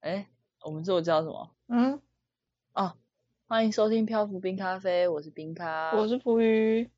[0.00, 0.26] 哎，
[0.64, 1.50] 我们自我叫什么？
[1.68, 2.00] 嗯，
[2.72, 2.94] 哦，
[3.46, 6.88] 欢迎收听漂浮冰咖啡，我是冰咖，我是浮鱼。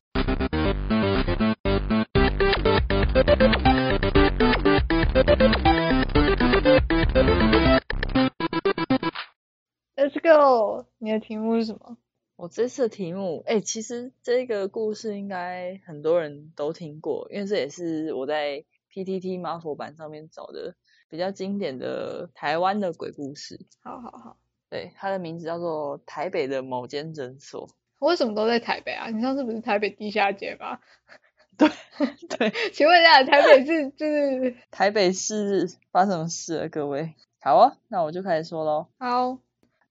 [9.97, 11.97] Let's go，你的题目是什么？
[12.37, 18.63] 我这次的题目，哎，其实这个故事应该很多人都听过，因为这也是我在
[18.93, 20.75] PTT 马佛版上面找的
[21.13, 23.67] 比较经典的台湾的鬼故事。
[23.83, 24.37] 好好好，
[24.67, 27.69] 对，它的名字叫做台北的某间诊所。
[27.99, 29.11] 为什么都在台北啊？
[29.11, 30.79] 你上次不是台北地下街吗？
[31.55, 31.69] 对
[32.35, 36.69] 对，请问一下，台北市就是 台北市发生什么事了？
[36.69, 38.87] 各位，好啊，那我就开始说喽。
[38.97, 39.37] 好。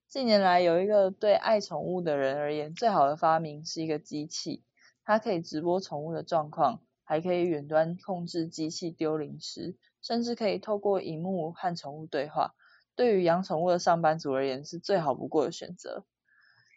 [0.09, 4.61] 近年来，有一个对爱宠物的人而言，最好的发明是一个机器，
[5.05, 12.53] 它可以直播宠物的状况，还可以远端控制机器丢零食，甚至可以透过荧幕和宠物对话。
[12.95, 16.05] 对于养宠物的上班族而言，是最好不过的选择。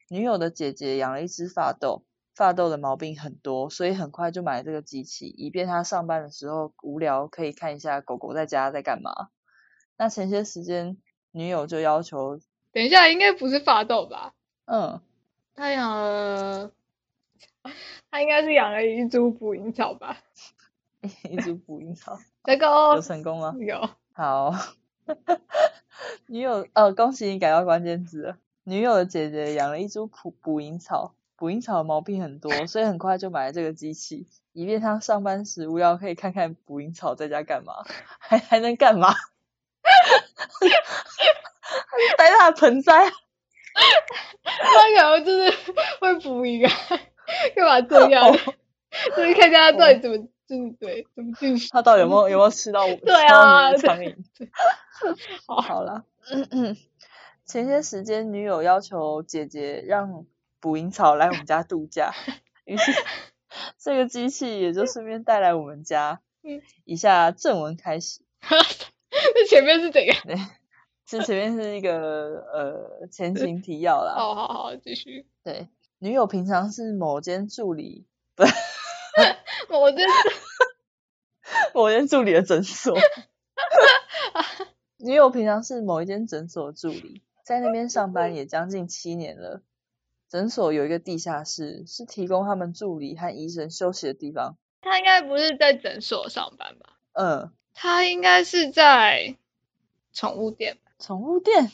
[0.08, 9.28] 女友的姐姐养了一只发豆，发豆的毛病很多，所以很快就买了这个机器，以便他上班的时候无聊可以看一下狗狗在家在干嘛。
[9.98, 10.96] 那前些时间，
[11.32, 12.40] 女友就要求。
[12.72, 14.32] 等一下，应该不是发豆吧？
[14.66, 15.00] 嗯，
[15.54, 16.70] 她养了，
[18.10, 20.18] 她应该是养了一株捕蝇草吧？
[21.30, 23.54] 一株捕蝇草，这个有成功吗？
[23.58, 23.88] 有。
[24.12, 24.54] 好，
[26.26, 28.36] 女友，呃，恭喜你改到关键字了。
[28.64, 37.84] 女友的姐姐养了一株捕捕蝇草，捕蝇草的毛病很多，所以很快就买了这个机器，以便她上班时无聊可以看看捕蝇草在家干嘛，
[38.18, 39.14] 还还能干嘛？
[42.18, 43.12] 带他的盆栽，他
[44.96, 45.50] 可能就是
[46.00, 46.72] 会捕鱼啊，
[47.54, 48.32] 干嘛这样？
[49.16, 50.16] 就是看看他到底怎么
[50.48, 51.68] 就是对怎么进食。
[51.70, 52.86] 他到底有没有 有没有吃到？
[52.86, 54.16] 对啊，苍蝇。
[55.46, 56.04] 好，好了。
[57.44, 60.26] 前些时间，女友要求姐姐让
[60.60, 62.12] 捕蝇草来我们家度假，
[62.64, 62.92] 于是
[63.78, 66.20] 这个机器也就顺便带来我们家。
[66.42, 68.20] 嗯以下正文开始。
[68.48, 70.16] 那前面是怎样？
[71.04, 74.14] 这前面是一个呃前情提要啦。
[74.16, 75.26] 好好好，继续。
[75.42, 78.06] 对，女友平常是某间助理，
[78.36, 78.44] 不，
[79.68, 80.06] 某间
[81.74, 82.96] 某间助理的诊所。
[84.98, 89.62] 女友平常是某一间诊所的助理，在那边上班也将近七年了。
[90.28, 94.56] 诊所有一个地下室，是提供他们助理和医生休息的地方。
[94.80, 96.98] 他应该不是在诊所上班吧？
[97.12, 99.36] 嗯，他应该是在
[100.12, 100.78] 宠物店。
[100.98, 101.70] 宠物店，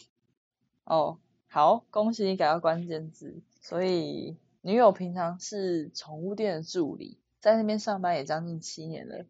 [0.85, 3.41] 哦，好，恭喜你改到关键字。
[3.61, 9.27] 所以女友平常是宠物店的助理，在那边上班也将近七年了。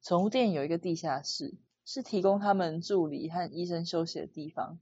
[0.00, 4.78] 宠物店有一个地下室，是提供他们助理和医生休息的地方。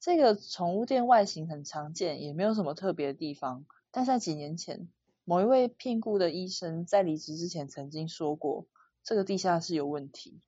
[0.00, 3.66] 这个宠物店外形很常见，也没有什么特别的地方。
[3.90, 4.88] 但在几年前，
[5.24, 8.66] 某一位聘雇的医生在离职之前曾经说过，
[9.04, 10.40] 这个地下室有问题。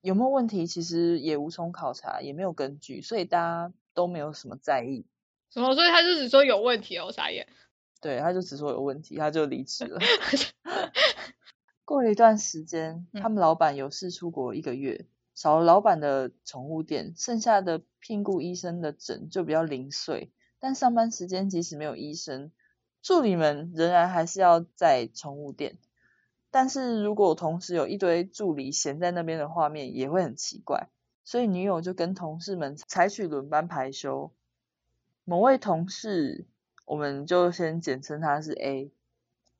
[0.00, 0.66] 有没有问题？
[0.66, 5.04] 其实也无从考察，也没有根据，所以大家都没有什么在意。
[5.50, 5.74] 什么？
[5.74, 7.46] 所以他就只说有问题哦，傻眼。
[8.00, 9.98] 对，他就只说有问题，他就离职了。
[11.84, 20.32] 过了一段时间，他们老板有事出国一个月，少了老板的宠物店，剩下的聘雇医生的诊就比较零碎。
[20.58, 22.50] 但上班时间即使没有医生，
[23.02, 25.78] 助理们仍然还是要在宠物店。
[26.50, 30.88] 但是如果同时有一堆助理闲在那边的画面也会很奇怪，
[31.22, 34.32] 所以女友就跟同事们采取轮班排休。
[35.24, 36.46] 某位同事，
[36.86, 38.90] 我们就先简称他是 A。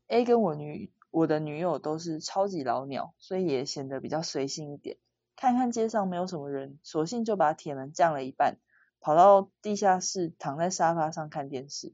[0.07, 4.97] A 跟我女我的女友都是超级老鸟，所以也显得比较随性一点。
[5.37, 8.57] 看看街上没有什么人，索性就把铁门降了一半，
[9.01, 11.93] 跑到地下室躺在沙发上看电视。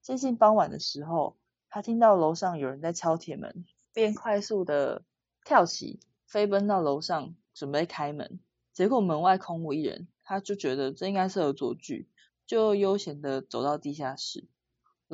[0.00, 1.36] 接近傍晚的时候，
[1.68, 3.64] 他听到楼上有人在敲铁门。
[3.94, 5.02] 便快速的
[5.44, 8.40] 跳起，飞奔到楼上准备开门，
[8.72, 12.08] 结果门外空无一人，他就觉得这应该是恶作剧，
[12.44, 14.48] 就悠闲的走到地下室，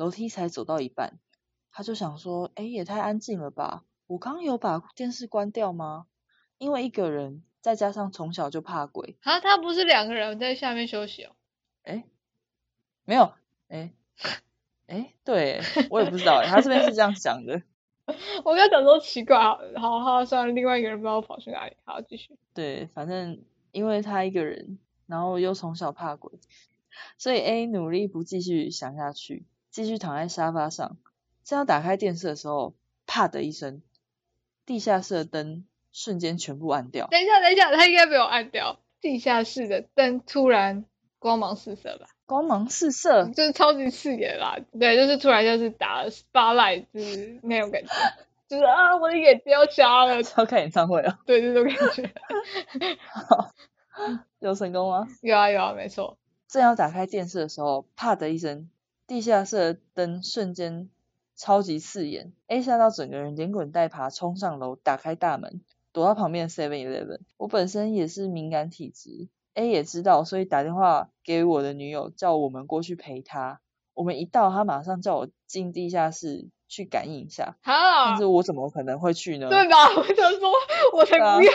[0.01, 1.19] 楼梯才走到一半，
[1.71, 6.07] 他就想说，哎，也太安静了吧，我刚有把电视关掉吗？
[6.57, 11.35] 因为一个人，再加上从小就怕鬼，啊，他不是两个人在下面休息哦，
[11.83, 12.03] 哎，
[13.05, 13.31] 没有，
[13.67, 13.93] 哎，
[14.87, 15.61] 哎，对
[15.91, 17.61] 我也不知道，他这边是这样想的。
[18.43, 19.37] 我刚讲说奇怪，
[19.75, 22.39] 好好算了，另外一个人不知道跑去哪里，好继续。
[22.55, 26.39] 对，反正因为他一个人，然后又从小怕鬼，
[27.19, 30.97] 所以 A 努力不继续想下去，继续躺在沙发上。
[31.43, 32.75] 正要打开电视的时候，
[33.07, 33.81] 啪的一声，
[34.65, 37.07] 地下室的灯瞬间全部暗掉。
[37.07, 40.85] 等一下，等一下，他应该没有暗掉，地下室的灯突然
[41.17, 44.57] 光芒四射吧，光芒四射，就是超级刺眼啦。
[44.79, 47.91] 对，就是突然就是打了 spotlight，就是那种感觉，
[48.47, 50.21] 就是啊，我的眼睛要瞎了。
[50.37, 51.19] 要看演唱会了？
[51.25, 52.11] 对，这种感觉。
[54.39, 55.07] 有成功吗？
[55.21, 56.17] 有啊有啊，没错。
[56.47, 58.69] 正要打开电视的时候，啪的一声，
[59.11, 60.87] 地下室的灯瞬间
[61.35, 65.59] 超级刺眼，A 吓到整个人连滚带爬冲上楼，打开大门。
[65.91, 73.59] 躲到旁边 Seven Eleven，我本身也是敏感体质，A 也知道，所以打电话给我的女友，叫我们过去陪她。
[73.93, 77.57] 我们一到，他马上叫我进地下室去感应一下。
[77.65, 79.49] 但是我怎么可能会去呢？
[79.49, 79.89] 对吧？
[79.93, 80.53] 我想说，
[80.93, 81.51] 我才不要。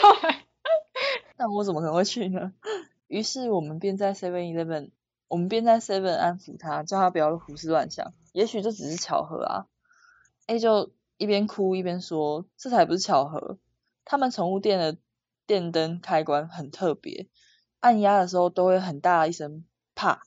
[1.38, 2.52] 那我怎么可能会去呢？
[3.08, 4.90] 于是我们便在 Seven Eleven，
[5.28, 9.66] 我们便在 Seven 安抚他，叫他不要胡思乱想，也许这只是巧合啊。
[10.46, 13.58] A 就一边哭一边说：“这才不是巧合。”
[14.04, 14.96] 他们宠物店的
[15.46, 17.26] 电灯开关很特别，
[17.80, 19.64] 按压的时候都会很大一声
[19.96, 20.22] 啪。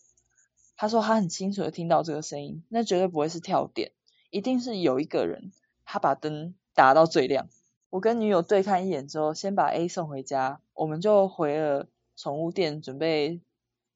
[0.76, 3.92] 他说他很清楚的听到这个声音，那绝对不会是跳电，
[4.30, 5.54] 一定是有一个人
[5.86, 7.48] 他把灯打到最亮。
[7.90, 13.42] 我跟女友对看一眼之后，先把 A 送回家，我们就回了宠物店准备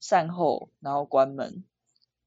[0.04, 1.64] 善后，然后关门。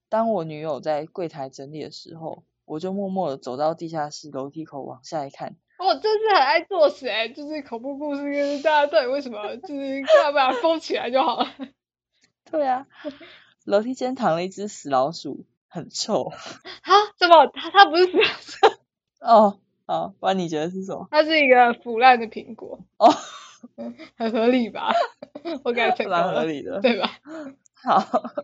[0.08, 5.56] 当我女友在柜台整理的时候，我就默默的走到地下室楼梯口往下一看。
[5.78, 11.50] 我真是很爱作死哎，就是恐怖故事，就是大家到底为什么，就是要不然封起来就好了。
[12.50, 12.86] 对啊，
[13.66, 16.32] 楼梯间躺了一只死老鼠，很臭。
[16.80, 16.92] 啊？
[17.18, 17.46] 怎么？
[17.48, 18.80] 它它不是死老鼠？
[19.20, 21.08] 哦，好，不然你觉得是什么？
[21.10, 22.80] 它是一个腐烂的苹果。
[22.96, 23.12] 哦，
[24.16, 24.94] 很合理吧？
[25.62, 27.10] 我感觉蛮合理的，对吧？
[27.76, 28.34] 好。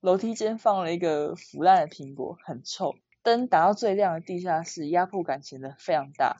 [0.00, 2.94] 楼梯间放了一个腐烂的苹果，很臭。
[3.22, 6.38] 灯打到最亮的地下室，压迫感显得非常大。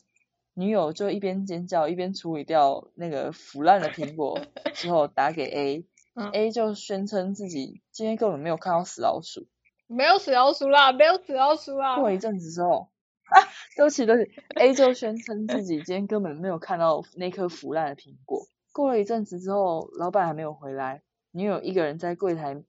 [0.54, 4.40] 女友就一边尖叫一边处理掉那个腐烂的苹果，
[4.74, 9.46] 之后打给 A，A 就宣称自己今天根本没有看到死老鼠，
[9.86, 11.96] 没有死老鼠啦，没有死老鼠啦。
[11.96, 12.88] 过一阵子之后，
[13.28, 13.36] 啊，
[13.76, 18.46] 对不起对不起，A 就宣称自己今天根本没有看到那颗腐烂的苹果。
[18.72, 22.62] 过了一阵子之后，老板还没有回来，女友一个人在柜台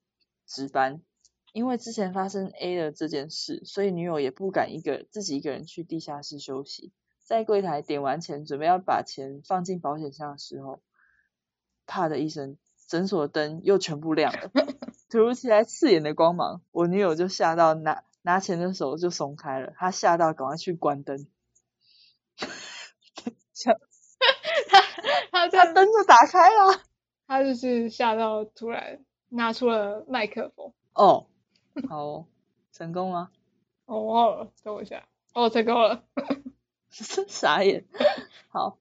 [0.45, 1.01] 值班。
[1.53, 6.93] 因为之前发生 A 的这件事，所以女友也不敢一个自己一个人去地下室休息。
[7.25, 10.81] 在柜台点完钱，准备要把钱放进保险箱的时候，
[11.85, 12.57] 啪的一声，
[12.87, 14.49] 诊所灯又全部亮了，
[15.11, 21.27] 突如其来刺眼的光芒，我女友就吓到拿拿钱的手就松开了，她吓到赶快去关灯，
[22.37, 22.47] 他
[25.49, 26.81] 他他灯就打开了，
[27.25, 31.27] 他就是吓到突然拿出了麦克风哦。
[31.89, 32.25] 好，
[32.71, 33.31] 成功吗？
[33.85, 36.03] 哦，等我一下，哦，成功了，
[36.91, 37.85] 傻眼。
[38.49, 38.77] 好，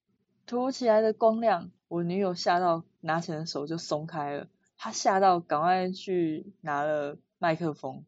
[0.47, 8.05] 突如其来的光亮，我女友吓到拿钱的手就松开了，她吓到赶快去拿了麦克风，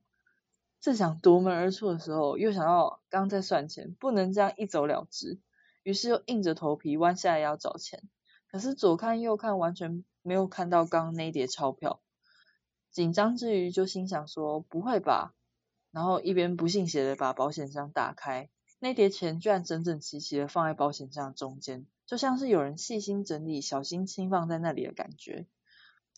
[0.81, 5.38] 正想夺门而出的时候，又想到刚在算钱，不能这样一走了之，
[5.84, 8.02] 于是又硬着头皮弯下来要找钱，
[8.52, 12.00] 可是左看右看，完全没有看到刚刚那叠钞票。
[12.90, 15.34] 紧张之余，就心想说：“不会吧？”
[15.90, 25.46] 然后一边不信邪的把保险箱打开，那叠钱居然整整齐齐的放在保险箱中间，就像是有人细心整理、小心轻放在那里的感觉，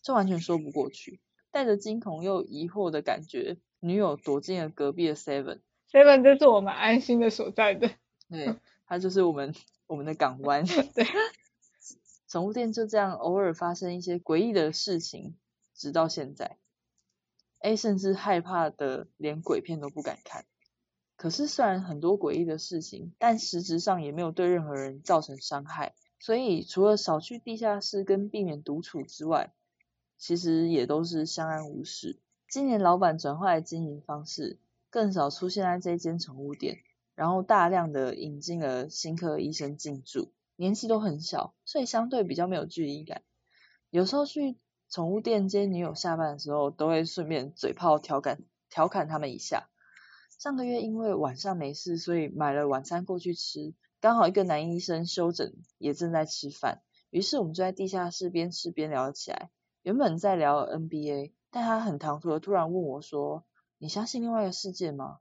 [0.01, 1.21] 这完全说不过去。
[1.51, 5.61] 带着惊恐又疑惑的感觉，女友躲进了隔壁的 Seven。
[5.89, 7.89] Seven 这是我们安心的所在的，
[8.27, 9.55] 对，它就是我们
[9.87, 10.65] 我们的港湾。
[10.93, 11.05] 对，
[12.35, 15.37] 宠物店就这样偶尔发生一些诡异的事情，
[15.73, 16.57] 直到现在。
[17.59, 20.43] A 甚至害怕的连鬼片都不敢看。
[21.15, 25.95] 可是虽然很多诡异的事情，但实质上也没有对任何人造成伤害。
[26.19, 29.53] 所以除了少去地下室跟避免独处之外，
[30.17, 32.19] 其实也都是相安无事。
[32.49, 36.79] 今年老板转换经营方式，更少出现在这间宠物店，
[37.15, 43.23] 然后大量的引进了新科医生进驻，年纪都很小，所以相对比较没有距离感。
[43.89, 44.57] 有时候去。
[44.87, 49.67] 宠物店接女友下班的时候，都会顺便嘴炮调侃调侃他们一下。
[50.37, 53.73] 上个月因为晚上没事，所以买了晚餐过去吃。
[53.99, 59.49] 刚好一个男医生休诊，也正在吃饭，于是我们就在地下室边吃边聊起来。
[59.81, 63.43] 原本在聊 NBA，但他很唐突的突然问我说
[63.79, 65.17] ：“你相信另外一个世界吗？”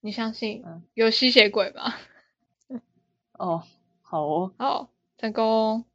[0.00, 1.94] 你相信有吸血鬼吗？
[3.32, 3.64] 哦，
[4.14, 5.86] 好哦，好，成功。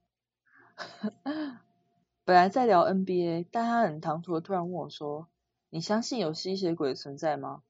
[2.26, 5.30] 本来在聊 NBA，但他很唐突的突然问我说
[5.72, 7.64] ：“你相信有吸血鬼存在吗？”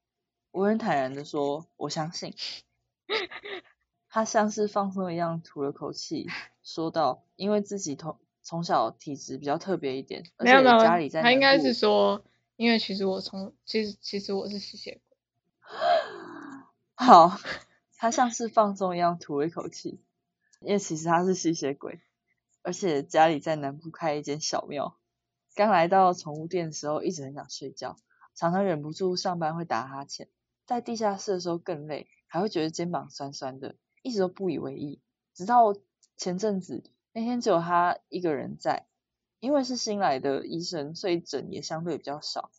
[0.50, 2.34] 我很坦然的说：“我相信。
[4.10, 6.26] ”他像是放松一样吐了口气，
[6.64, 12.24] 说道：“因为自己同从小体质比较特别一点，没有没有，家里在他应该是说，
[12.56, 15.16] 因为其实我从其实其实我是吸血鬼。
[17.06, 17.38] 好，
[17.96, 20.00] 他像是放松一样吐了一口气，
[20.60, 22.00] 因为其实他是吸血鬼，
[22.62, 24.96] 而且家里在南部开一间小庙。
[25.54, 27.96] 刚来到宠物店的时候，一直很想睡觉，
[28.34, 30.28] 常常忍不住上班会打哈欠，
[30.66, 35.00] 在地下室的时候更累，还会觉得肩膀酸酸的，一直都不以为意。
[35.34, 35.74] 直到
[36.16, 38.86] 前阵子，那天只有他一个人在，
[39.40, 42.50] 因为是新来的医生，所以诊也相对比较少。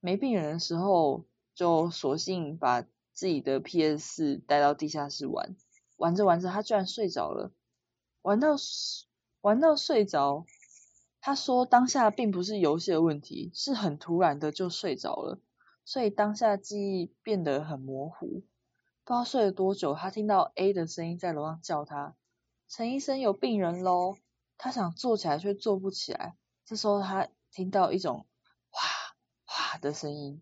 [0.00, 2.82] 没病人的时候，就索性把
[3.12, 5.56] 自己的 PS 四带到地下室玩，
[6.00, 7.52] 玩着玩着，他居然睡着了，
[8.22, 8.56] 玩到
[9.42, 10.46] 玩到睡着。
[11.20, 15.38] 他说当下并不是游戏的问题，是很突然的就睡着了，
[15.84, 18.42] 所以当下记忆变得很模糊。
[19.04, 22.16] 不知道睡了多久，他听到 A 的声音在楼上叫他
[22.66, 24.16] ：“陈医生有病人喽！”
[24.56, 26.34] 他想坐起来却坐不起来。
[26.64, 28.24] 这时候他听到一种
[28.70, 28.88] 哗
[29.44, 30.40] 哗的声音，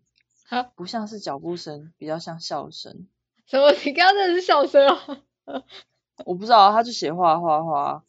[0.77, 3.09] 不像是脚步声，比较像笑声。
[3.47, 3.73] 什么？
[3.85, 5.23] 你刚刚那是笑声啊？
[6.27, 8.03] 我不知道，他就写画画画。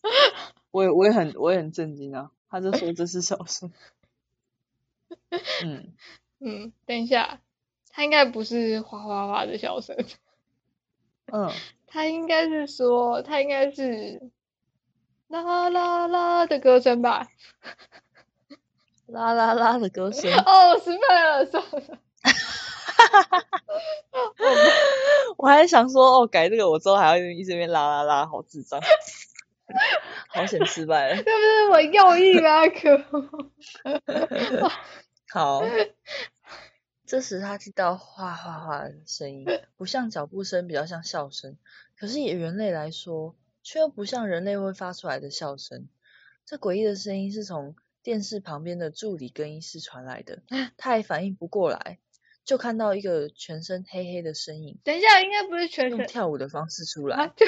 [0.71, 2.31] 我也我也很我也很震惊啊。
[2.49, 3.71] 他就说这是笑声。
[5.63, 5.93] 嗯
[6.41, 7.39] 嗯，等一下，
[7.91, 9.95] 他应该不是哗哗哗的笑声。
[11.31, 11.51] 嗯，
[11.87, 14.31] 他应该是说，他应该是
[15.27, 17.27] 啦啦啦的歌声吧？
[19.05, 20.31] 啦啦啦的歌声。
[20.33, 21.99] 哦，失败了，算了。
[25.39, 28.77] 我还想说，哦，改这个，我之后还要一直边拉拉拉，好智障。
[30.27, 32.67] 好险失败了，这不是我用意吗？
[32.67, 32.97] 可
[35.31, 35.61] 好，
[37.05, 39.45] 这时他听到哗哗哗的声音，
[39.77, 41.55] 不像脚步声，比较像笑声。
[41.97, 45.87] 可是以人类来说，却又不像人类会发出来的笑声。
[46.45, 50.41] 这诡异的声音是从电视旁边的助理更衣室传来的。
[50.75, 51.99] 他还反应不过来，
[52.49, 54.79] 就看到一个全身黑黑的身影。
[54.83, 57.15] 等一下，应该不是全身用跳舞的方式出来。
[57.15, 57.33] 啊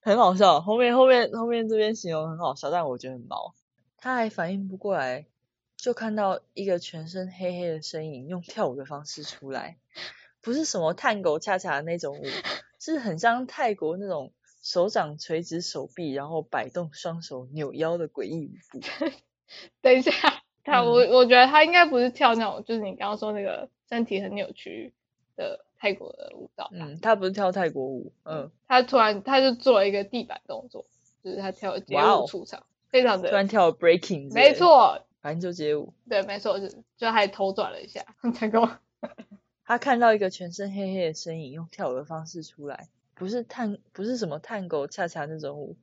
[0.00, 3.56] 很好笑，后面后面后面这边形容很好笑，但我觉得很毛。
[3.96, 5.26] 他还反应不过来，
[5.76, 9.78] 就看到一个全身黑黑的身影用跳舞的方式出来，
[10.40, 12.24] 不是什么探狗恰恰的那种舞，
[12.78, 18.80] 是很像泰国那种手掌垂直手臂，然后摆动双手扭腰的诡异舞步。
[19.82, 20.12] 等一下，
[20.66, 24.92] 他我我觉得他应该不是跳那种，就是你刚刚说那个身体很扭曲
[25.36, 25.62] 的。
[25.78, 30.86] 泰国的舞蹈，嗯，他不是跳泰国舞，嗯，他突然他就做了一个地板动作，
[31.22, 38.66] 就是他跳街舞出场，非常的突然跳 breaking，没错，反正就街舞，对，没错，就就还头转了一下，成功。
[39.66, 45.76] 他看到一个全身黑黑的身影，用跳舞的方式出来，不是探，不是什么探狗恰恰那种舞，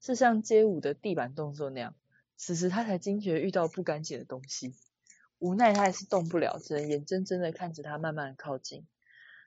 [0.00, 1.94] 是像街舞的地板动作那样。
[2.36, 4.74] 此时他才惊觉遇到不干净的东西，
[5.38, 8.86] 无奈他还是动不了，只能眼睁睁的看着他慢慢靠近。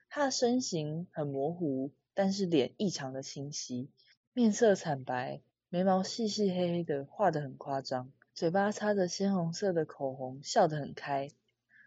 [0.08, 3.90] 他的身形很模糊，但是脸异常的清晰，
[4.32, 11.30] 面色惨白，眉毛细细黑黑的，画的很夸张，嘴巴擦着鲜红色的口红，笑得很开。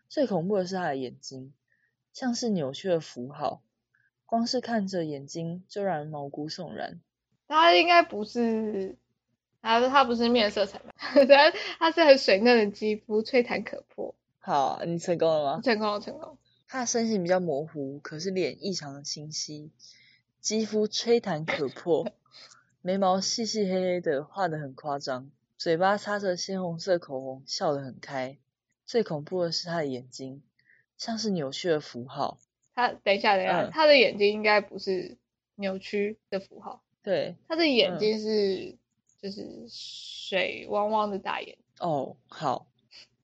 [0.08, 1.54] 最恐怖的是他的眼睛，
[2.14, 3.64] 像是扭曲的符号，
[4.26, 7.02] 光是看着眼睛就让人毛骨悚然。
[7.48, 8.98] 他应该不是，
[9.62, 10.94] 他他不是面色惨白，
[11.26, 14.16] 他他是很水嫩的肌肤，吹弹可破。
[14.40, 15.62] 好，你成功了吗？
[15.64, 16.38] 成功了，成功。
[16.68, 19.72] 他的身形比较模糊，可是脸异常的清晰，
[20.40, 22.12] 肌肤吹弹可破，
[22.82, 28.38] 眉毛细细黑黑的，画的很夸张，嘴巴擦着鲜红色口红，笑得很开。
[28.86, 30.42] 最恐怖的是他的眼睛，
[30.98, 32.40] 像是扭曲的符号。
[32.74, 35.18] 他等一下，等一下，他的眼睛应该不是
[35.56, 36.82] 扭曲的符号。
[37.04, 38.78] 对，他的眼睛是
[39.22, 41.58] 就是水汪汪的大眼。
[41.80, 42.68] 哦，好，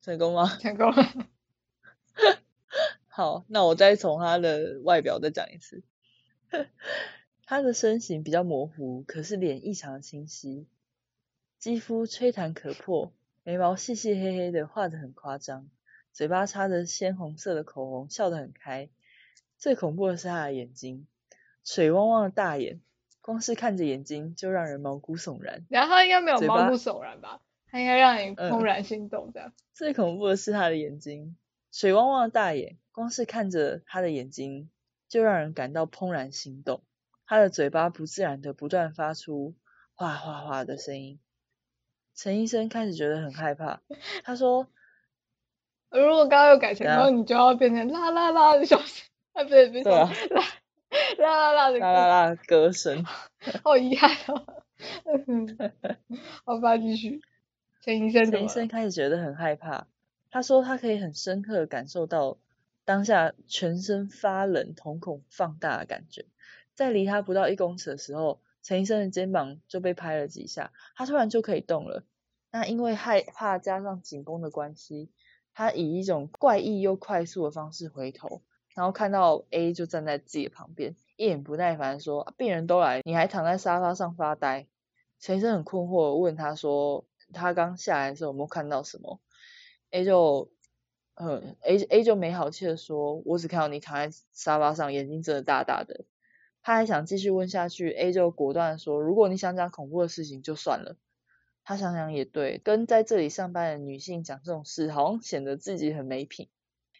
[0.01, 0.47] 成功吗？
[0.61, 1.27] 成功了。
[3.07, 5.83] 好，那我再从他的外表再讲一次。
[7.45, 10.67] 他的身形比较模糊，可是脸异常清晰，
[11.59, 13.13] 肌肤吹弹可破，
[13.43, 15.69] 眉毛细细黑黑的，画的很夸张，
[16.11, 18.89] 嘴巴擦着鲜红色的口红，笑得很开。
[19.57, 21.07] 最恐怖的是他的眼睛，
[21.63, 22.81] 水汪汪的大眼，
[23.27, 25.65] 光是看着眼睛就让人毛骨悚然。
[25.67, 27.41] 然后他应该没有毛骨悚然吧？
[27.69, 29.51] 他应该让你怦然心动这样。
[29.73, 31.35] 最恐怖的是他的眼睛，
[31.69, 32.77] 水汪汪的大眼。
[32.93, 34.69] 光是看着他的眼睛，
[35.09, 36.81] 就让人感到怦然心动。
[37.25, 39.55] 他的嘴巴不自然的不断发出
[39.93, 41.19] 哗哗哗的声音。
[42.15, 43.81] 陈医生开始觉得很害怕，
[44.23, 44.69] 他说
[45.91, 50.07] ：“如果刚刚又改成，然后你就要变成啦啦啦的笑声，啊，不对不对，啦
[51.19, 53.03] 啦啦啦的啦啦啦歌声，
[53.63, 54.45] 好遗憾哦。
[56.45, 57.21] 好吧，继续。
[57.81, 59.87] 陈医生，陈医生开始觉得很害怕。
[60.29, 62.37] 他说他可以很深刻的感受到
[62.85, 66.25] 当下全身发冷、瞳孔放大的感觉。
[66.73, 72.03] 在离他不到一公尺的时候，陈医生的肩膀就被拍了几下，他突然就可以动了。
[72.51, 75.09] 那因为害怕加上紧绷的关系，
[75.53, 78.41] 他以一种怪异又快速的方式回头，
[78.77, 84.67] 然后看到 A 就站在自己的旁边，一脸不耐烦说：“病人都来，你还躺在沙发上发呆。”
[85.19, 87.03] 陈医生很困惑，问他说
[87.33, 89.19] ：“他刚下来的时候有没有看到什么
[89.89, 90.51] ？”A 就，
[91.15, 96.05] 嗯，A A 就没好气的说：“我只看到你躺在沙发上，眼睛睁得大大的。”
[96.61, 100.97] 他还想继续问下去，A 就果断说：“如果你想讲恐怖的事情，就算了。”
[101.65, 106.47] 他想想也对，跟在这里上班的女性讲这种事，好像显得自己很没品。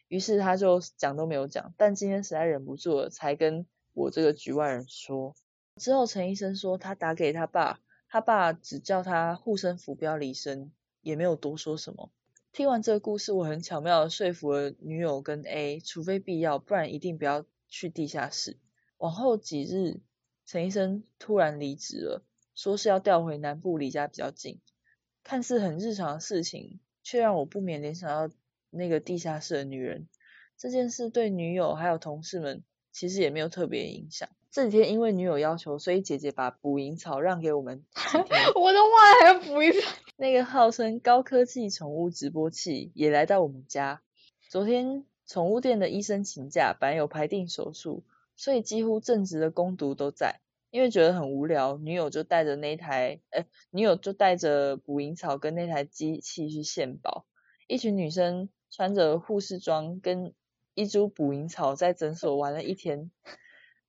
[0.07, 5.35] 于是他就讲都没有讲，但今天实在忍不住了，才跟我这个局外人说。
[5.75, 10.71] 之后陈医生说他打给他爸，他爸只叫他护身符不要离身，
[11.01, 12.11] 也没有多说什么。
[12.51, 18.57] 听完这个故事，我很巧妙的说服了女友跟 A，除非必要，不然一定不要去地下室。
[18.97, 19.99] 往后几日，
[20.45, 22.23] 陈医生突然离职了。
[22.55, 24.59] 说是要调回南部，离家比较近。
[25.23, 28.33] 看似很日常的事情，却让我不免联想到
[28.69, 30.07] 那个地下室的女人。
[30.57, 34.27] 这件事对女友还有同事们其实也没有特别影响。
[34.49, 37.83] 这几天因为女友要求，所以姐姐把捕蝇草让给我们。
[38.55, 39.91] 我的妈，还要捕蝇草？
[40.17, 44.01] 那个号称高科技宠物直播器也来到我们家。
[44.49, 48.03] 昨天宠物店的医生请假，本来有排定手术，
[48.35, 50.39] 所以几乎正职的工读都在。
[50.71, 57.25] 因为觉得很无聊，女友就带着那台，呃，女友就带着捕蝇草跟那台机器去献宝。
[57.67, 60.33] 一群女生穿着护士装，跟
[60.73, 63.11] 一株捕蝇草在诊所玩了一天，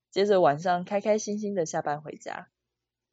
[0.09, 2.49] 接着晚上开开心心的下班回家。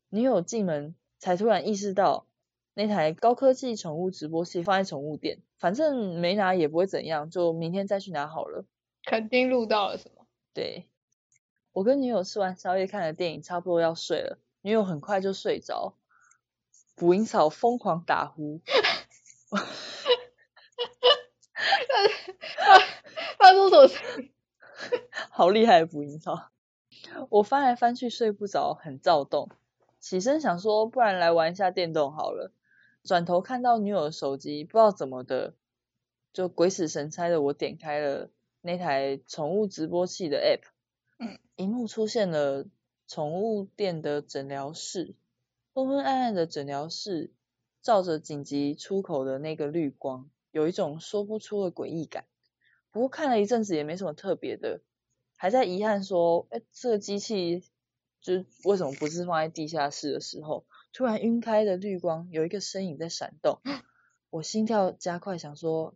[0.09, 2.27] 女友进门才突然意识到，
[2.75, 8.65] 那台高科技宠物直播器放在宠物店，反正没拿也不会怎样，就明天再去拿好了。
[9.05, 10.27] 肯定录到了什么？
[10.55, 10.89] 对。
[11.73, 14.39] 我跟女友吃完宵夜，看了电影，差不多要睡了。
[14.63, 15.95] 女友很快就睡着，
[16.95, 18.63] 捕蝇草疯狂打呼。
[23.57, 24.31] 发发出什么声音？
[25.31, 26.51] 好厉害的捕蝇草！
[27.31, 29.51] 我翻来翻去睡不着，很躁动。
[30.01, 32.53] 起身想说，不然来玩一下电动好了。
[33.03, 35.55] 转头看到女友的手机，不知道怎么的，
[36.33, 40.69] 就鬼使神差的，我点开了那台宠物直播器的 app。
[41.19, 42.67] 嗯，荧幕出现了
[43.07, 45.15] 宠物店的诊疗室，
[45.73, 47.33] 昏昏暗暗的诊疗室，
[47.81, 52.27] 照着紧急出口的那个绿光，有一种说不出的诡异感。
[52.97, 54.81] 不过看了一阵子也没什么特别的，
[55.37, 57.63] 还在遗憾说，哎，这个机器
[58.23, 63.61] 就为什么不是放在地下室的时候，突然晕开的绿光，有一个身影在闪动，
[64.31, 65.95] 我心跳加快，想说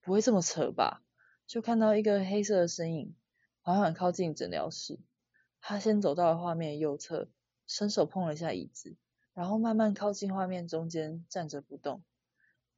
[0.00, 1.04] 不会这么扯吧？
[1.46, 3.14] 就看到一个黑色的身影。
[3.60, 4.98] 缓缓靠近诊疗室，
[5.60, 7.28] 他先走到了画面右侧，
[7.68, 8.96] 伸手碰了一下椅子，
[9.34, 12.02] 然后慢慢靠近画面中间站着不动。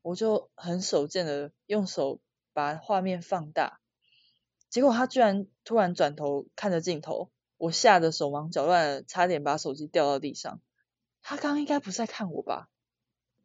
[0.02, 2.20] 我就很手贱的用手
[2.52, 3.80] 把画面放大，
[4.68, 10.60] 结果他居然突然转头看着镜头，我吓得手忙脚乱，差点把手机掉到地上。
[11.22, 12.68] 他刚应该不在看我吧？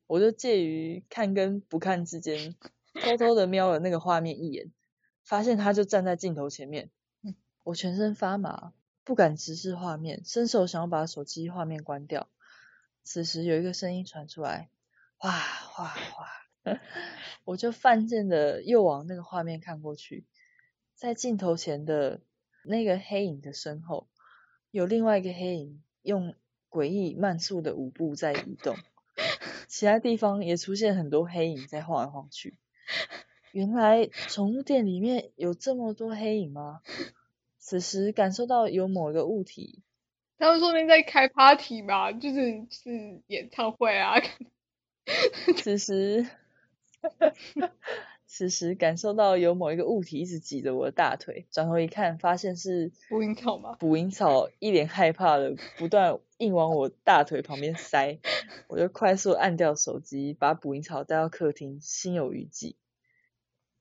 [0.07, 2.55] 我就介于看跟不看之间，
[2.93, 4.71] 偷偷的瞄了那个画面一眼，
[5.23, 6.89] 发现他就站在镜头前面。
[7.63, 8.71] 我全身发麻，
[9.03, 12.29] 不敢直视画面，伸手想要把手机画面关掉。
[13.03, 14.69] 此时有一个声音传出来，
[15.17, 16.27] 哗哗哗，
[17.45, 20.25] 我就犯贱的又往那个画面看过去，
[20.95, 22.21] 在镜头前的
[22.65, 24.07] 那个黑影的身后，
[24.71, 26.35] 有另外一个黑影用
[26.69, 28.75] 诡异慢速的舞步在移动，
[29.67, 32.57] 其他地方也出现很多黑影在晃来晃去。
[33.53, 36.81] 原来宠物店里面有这么多黑影吗？
[37.57, 39.81] 此时感受到有某一个物体，
[40.37, 44.15] 他们说明在开 party 吧，就是是演唱会啊。
[45.57, 46.27] 此时，
[48.25, 53.75] 此时感受到有某一个物体一直挤着我的大腿，转头一看，发现是捕蝇草吗？
[53.79, 58.19] 捕蝇草一脸害怕的不断硬往我大腿旁边塞，
[58.67, 62.75] 我就快速按掉手机，把捕蝇草带到客厅，心有余悸。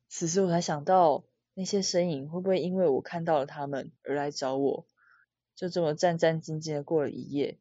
[0.08, 1.24] 此时我才想到。
[1.58, 4.84] 那些身影会不会因为我看到了他们而来找我？
[5.54, 7.56] 就这么战战兢兢的过了一夜。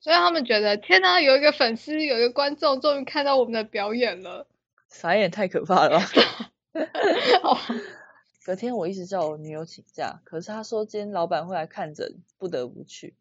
[0.00, 4.48] 所以他们觉得，天哪，有一个粉丝，有一个观众，终于看到我们的表演了。
[4.94, 5.98] 傻眼，太可怕了。
[8.46, 13.16] 隔天我一直叫我女友请假，可是她说今天老板会来看诊，不得不去。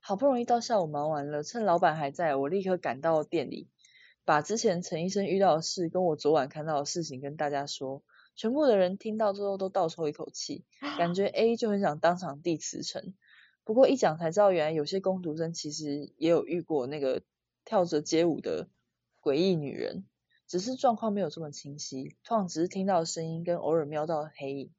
[0.00, 3.68] 好不容易到下午忙完了，趁老板还在，我立刻赶到店里，
[4.24, 8.04] 把之前陈医生遇到的事跟我昨晚看到的事情跟大家说。
[8.36, 10.64] 全部的人听到之后都倒抽一口气，
[10.96, 13.14] 感觉 A 就很想当场递辞呈。
[13.64, 17.22] 不过一讲才知道，原来有些工读生其实也有遇过那个
[17.64, 18.68] 跳着街舞的
[19.20, 20.04] 诡异女人，
[20.46, 24.72] 只是状况没有这么清晰，通常只是听到声音跟偶尔瞄到黑影。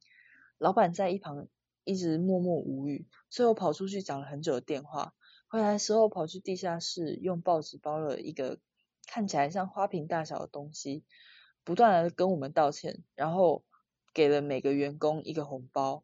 [0.58, 1.47] 老板在一旁
[1.84, 5.13] 一直默默无语，最后跑出去讲了很久的电话。
[5.49, 8.60] 回来时候跑去地下室，用报纸包了一个
[9.06, 11.03] 看起来像花瓶大小的东西，
[11.63, 13.63] 不断的跟我们道歉，然后
[14.13, 16.03] 给了每个员工一个红包。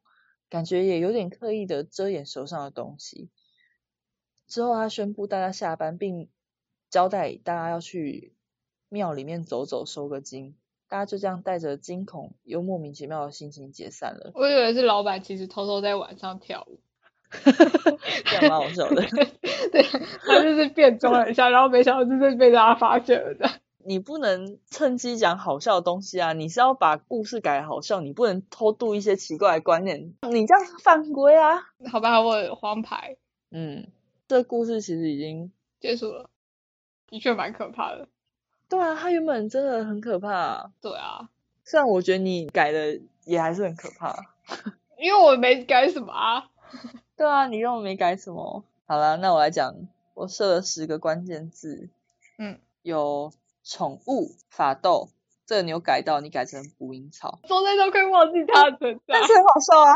[0.49, 3.31] 感觉也有点刻意的遮掩手上的东西。
[4.45, 6.29] 之后他宣布大家下班，并
[6.91, 8.35] 交代大家要去
[8.93, 10.55] 庙里面走走收个金。
[10.87, 14.31] 大家就这样带着惊恐又莫名其妙的心情解散了。
[14.35, 16.79] 我以为是老板其实偷偷在晚上跳舞，
[17.43, 19.01] 这样蛮好笑的。
[19.71, 23.49] 对，他就是变装了一下，然后没想到就是被大家发现了的。
[23.85, 26.33] 你不能趁机讲好笑的东西啊！
[26.33, 31.59] 你是要把故事改好笑，你不能偷渡一些奇怪的观念，你这样犯规啊！
[31.91, 33.17] 好吧，我黄牌。
[33.49, 33.87] 嗯，
[34.27, 35.51] 这故事其实已经
[35.81, 36.29] 结束了，
[37.07, 38.07] 的确蛮可怕的。
[38.73, 40.71] 对啊，他原本真的很可怕。
[40.81, 41.29] 对啊，
[41.63, 44.15] 虽然我觉得你改的也还是很可怕，
[44.97, 46.49] 因为我没改什么啊。
[47.15, 48.63] 对啊，你让我没改什么。
[48.85, 49.75] 好了，那我来讲，
[50.15, 51.89] 我设了十个关键字。
[52.37, 53.31] 嗯，有。
[53.65, 55.07] 宠物法斗，
[55.45, 57.39] 这个你有改到，你改成捕蝇草。
[57.47, 59.93] 中间都可以忘记它的存在，但是很好笑啊！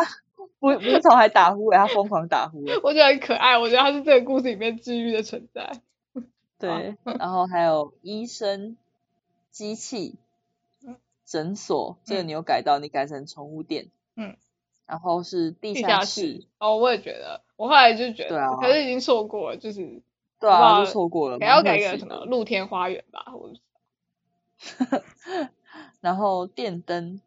[0.59, 2.63] 捕 捕蝇草还打呼，他疯狂打呼。
[2.81, 5.81] 我觉得很可爱，我觉得它是这个故事里面治愈的存在。
[6.59, 8.77] 对， 然后还有医生、
[9.51, 10.15] 机器、
[11.25, 13.89] 诊所，这个你有改到，你改成宠物店。
[14.15, 14.35] 嗯。
[14.85, 16.45] 然后是地下室。
[16.59, 20.01] 哦，我也觉得，我后来就觉得，可是已经错过了，就是。
[20.39, 21.39] 对啊，就错过了。
[21.39, 23.25] 还要改个什么露天花园吧？
[23.33, 23.51] 我
[25.99, 27.21] 然后电灯、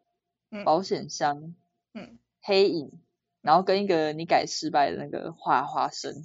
[0.65, 1.53] 保险箱、
[1.93, 2.89] 嗯，黑影，
[3.41, 6.23] 然后跟一个你改失败的那个画花生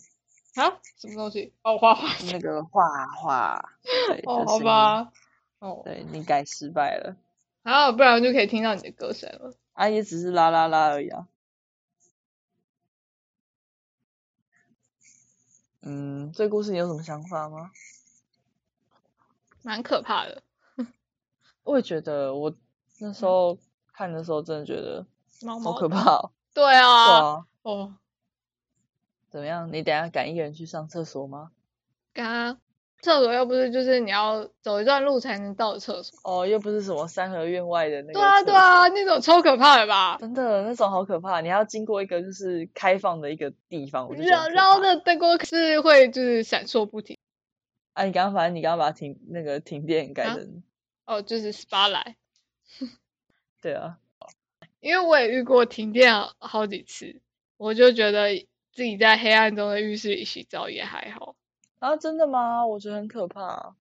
[0.56, 0.80] 啊？
[0.96, 1.52] 什么东西？
[1.62, 3.72] 哦，画画那个画画。
[4.26, 5.12] 哦，好吧。
[5.58, 7.16] 哦，对你改失败了。
[7.62, 9.54] 然后不然就可以听到你的歌声了。
[9.72, 11.26] 啊，也只是啦啦啦而已啊。
[15.82, 17.70] 嗯，这故事你有什么想法吗？
[19.62, 20.42] 蛮可怕的。
[21.64, 22.54] 我也觉得，我
[22.98, 23.58] 那时候
[23.92, 25.06] 看的时候，真的觉得
[25.62, 26.30] 好可怕。
[26.54, 27.44] 对啊。
[27.62, 27.94] 哦。
[29.36, 29.70] 怎么样？
[29.70, 31.50] 你等下赶一个人去上厕所吗？
[32.14, 32.58] 赶啊。
[33.02, 38.14] 厕所又不是就是你要走一段路才能到厕所哦，又不是什么三合院外的那个。
[38.14, 40.16] 对啊对啊，那种超可怕的吧？
[40.18, 47.18] 真的，那种好可怕，你还要经过一个就是开放的一个地方，然然后的灯光是会就是闪烁不停。
[47.92, 50.62] 啊，你刚刚反正你刚刚把停那个停电改成
[51.04, 52.14] 哦，就是 spotlight。
[53.60, 53.98] 对啊，
[54.80, 57.20] 因为我也遇过停电好几次，
[57.58, 61.34] 我就觉得自己在黑暗中的浴室里洗澡也还好。
[61.78, 62.66] 啊，真的吗？
[62.66, 63.74] 我觉得很可怕。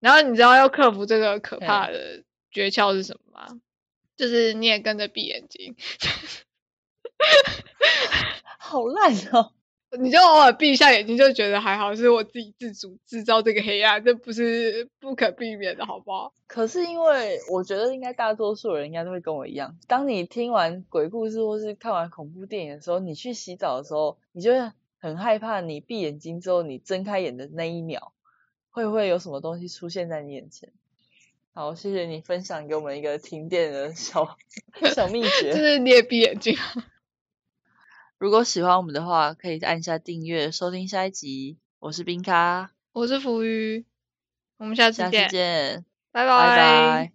[0.00, 3.60] 然后你知道要克服这个可怕的诀窍是什么吗？
[4.16, 5.76] 就是你也跟着闭眼睛。
[8.58, 9.52] 好烂哦！
[9.98, 16.32] 你就偶尔闭一下眼睛，就觉得还好，是我自己自主制造这个黑暗，这不是不可避免的，好不好？
[16.46, 24.70] 可是因为我觉得应该大多数人应该都会跟我一样，当你听完鬼故事或是看完恐怖电影的时候，你去洗澡的时候，你就会。
[24.96, 28.14] 很害怕，你闭眼睛之后，你睁开眼的那一秒，
[28.70, 30.72] 会不会有什么东西出现在你眼前？
[31.52, 34.38] 好，谢谢你分享给我们一个停电的小
[34.94, 36.56] 小秘诀，就是你也闭眼睛。
[38.24, 41.58] 如果喜欢我们的话，可以按下订阅收听下一集。
[41.78, 43.84] 我是冰咖，我是浮鱼，
[44.56, 47.12] 我们下次见，拜拜。